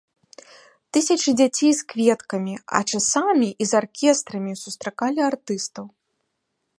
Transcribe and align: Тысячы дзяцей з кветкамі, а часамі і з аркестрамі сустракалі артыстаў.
Тысячы 0.95 1.33
дзяцей 1.41 1.71
з 1.79 1.85
кветкамі, 1.93 2.55
а 2.79 2.81
часамі 2.91 3.47
і 3.65 3.69
з 3.73 3.79
аркестрамі 3.81 4.53
сустракалі 4.65 5.19
артыстаў. 5.31 5.85